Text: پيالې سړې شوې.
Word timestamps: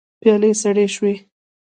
پيالې 0.21 0.51
سړې 0.61 0.85
شوې. 0.95 1.13